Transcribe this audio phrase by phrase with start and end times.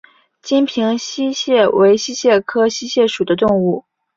[0.41, 3.85] 金平溪蟹为溪蟹科溪蟹属的动物。